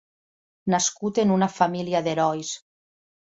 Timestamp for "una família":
1.35-2.01